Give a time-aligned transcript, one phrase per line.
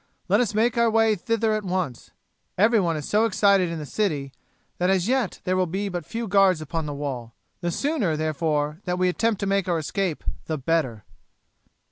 [0.27, 2.09] "Let us make our way thither at once.
[2.57, 4.33] Everyone is so excited in the city,
[4.79, 7.35] that, as yet, there will be but few guards upon the wall.
[7.59, 11.03] The sooner, therefore, that we attempt to make our escape the better."